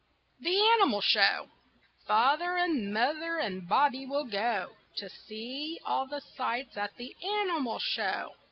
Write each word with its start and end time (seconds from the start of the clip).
THE 0.39 0.59
ANIMAL 0.59 1.01
SHOW 1.01 1.49
Father 2.07 2.57
and 2.57 2.91
mother 2.91 3.37
and 3.37 3.69
Bobbie 3.69 4.07
will 4.07 4.23
go 4.25 4.71
To 4.95 5.07
see 5.07 5.79
all 5.85 6.07
the 6.07 6.21
sights 6.35 6.75
at 6.75 6.95
the 6.97 7.15
animal 7.23 7.77
show. 7.77 8.31